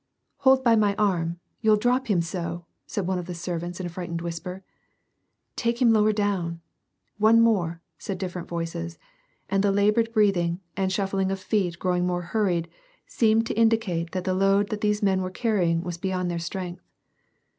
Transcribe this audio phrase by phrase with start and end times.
[0.37, 1.39] "Hold by my arm!
[1.61, 4.63] You'll drop him so," said one of the servants in a frightened whisper.
[5.55, 6.59] "Take him lower down
[7.19, 8.97] !""One more," said different voices,
[9.47, 12.67] and the labored breathing, and shuffling of feet growing more hurried,
[13.05, 16.39] seemed to indi cate that the load that the men were carrying was beyond their
[16.39, 16.83] strength.